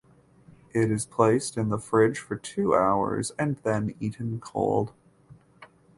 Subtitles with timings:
[0.73, 4.93] It is placed in the fridge for two hours and then eaten cold.